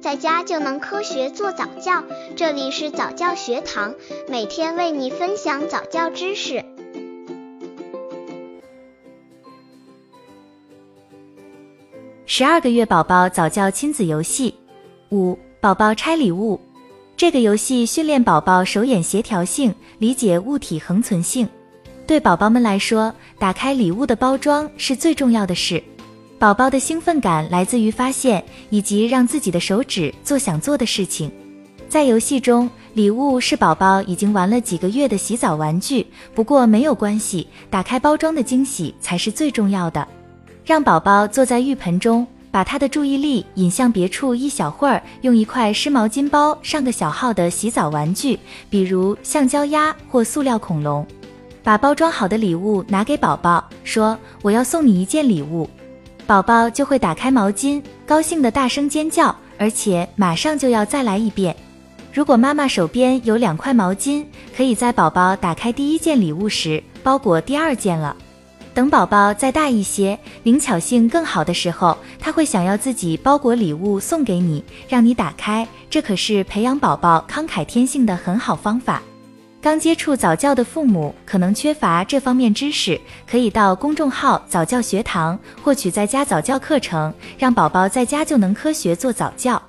[0.00, 2.02] 在家就能科学做早教。
[2.34, 3.94] 这里是早教学堂，
[4.28, 6.64] 每天为你分享早教知识。
[12.24, 14.54] 十二个月宝宝早教亲子游戏
[15.10, 16.58] 五，宝宝拆礼物。
[17.14, 21.46] 这个游戏训练宝宝手眼协调性，理解物体恒存性。
[22.06, 25.82] 对宝宝们来说，打开礼物的包装是最重要的事。
[26.40, 31.30] 宝宝的兴奋感来自于发现以及让自己的手指做想做的事情。
[31.86, 40.08] 在游戏中，礼物是宝宝已经玩了几个月的洗澡玩具，不过没有关系，打开包装的惊喜才是最重要的。
[40.64, 42.26] 让宝宝坐在浴盆中。
[42.52, 48.36] 把他的注意力引向别处一小会儿，用一块湿毛巾包上个小号的洗澡玩具，
[48.68, 51.06] 比如橡胶鸭或塑料恐龙。
[51.62, 55.70] 把包装好的礼物拿给宝宝，说：“我要送你一件礼物。”
[56.30, 61.56] 宝宝就会打开毛巾，高兴的大声尖叫，而且马上就要再来一遍。
[62.14, 64.24] 如果妈妈手边有两块毛巾，
[64.56, 68.14] 可以在宝宝打开第一件礼物时包裹第二件了。
[68.72, 75.66] 等宝宝再大一些，灵巧性更好的时候，他会想要自己包裹礼物送给你，让你打开。
[75.90, 79.02] 这可是培养宝宝慷慨天性的很好方法。
[79.62, 82.98] 刚接触早教的父母可能缺乏这方面知识，
[83.30, 89.62] 可以到公众号早教学堂获取在家早教课程，让宝宝在家就能科学做早教。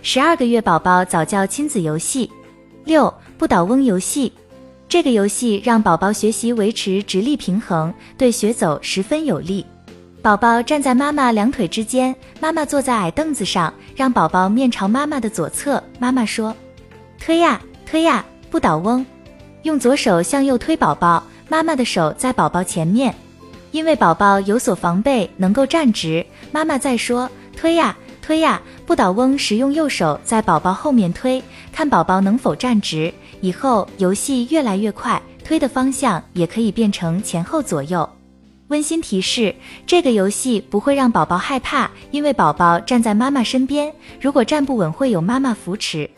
[0.00, 2.30] 十二个月宝宝早教亲子游戏
[2.84, 4.32] 六不倒翁游戏。
[4.88, 9.66] 这个游戏让宝宝学习维持直立平衡，对学走十分有利。
[10.20, 15.82] 宝宝站在妈妈两腿之间，妈妈坐在矮凳子上，让宝宝面朝妈妈的左侧。
[15.98, 16.54] 妈妈说
[17.18, 19.04] ：“推呀推呀，不倒翁。”
[19.62, 23.14] 用左手向右推宝宝，妈妈的手在宝宝前面，
[23.70, 26.24] 因为宝宝有所防备，能够站直。
[26.50, 31.40] 妈妈再说：“推呀推呀，不倒翁。”时用右手在宝宝后面推，
[31.72, 33.12] 看宝宝能否站直。
[33.40, 38.08] 以后游戏越来越快，推的方向也可以变成前后左右。
[38.68, 39.54] 温馨提示：
[39.86, 46.10] 这个游戏不会让宝宝害怕，因为宝宝站在妈妈身边，如果站不稳会有妈妈扶持。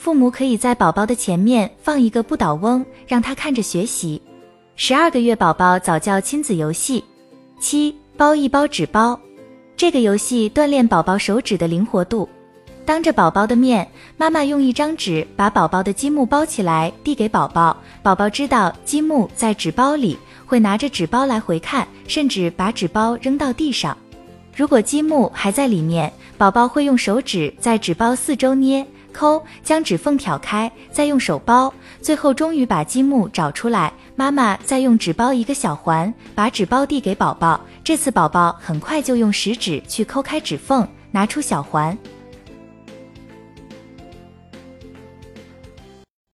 [0.00, 4.18] 父母可以在宝宝的前面放一个不倒翁，让他看着学习。
[4.74, 7.04] 十二个月宝宝早教亲子游戏
[7.60, 9.20] 七包一包纸包，
[9.76, 12.26] 这个游戏锻炼宝宝手指的灵活度。
[12.86, 17.76] 当着宝宝的面，妈妈用一张纸把宝宝的积木包起来，递给宝宝。
[18.02, 23.94] 宝宝知道积木在纸包里，会拿着纸包来回看，甚至把纸包扔到地上。
[24.56, 33.92] 如果积木还在里面，宝宝会用手指在纸包四周捏、抠，将指缝挑开，再用手包，最后终于把积木找出来。
[34.16, 37.60] 妈妈再用纸包一个小环，把纸包递给宝宝。
[37.82, 41.96] 这次宝宝很快就用食指去抠开指缝，拿出小环。